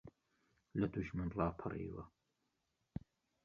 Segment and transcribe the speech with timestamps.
[0.79, 2.03] لە دوژمن ڕاپەڕیوە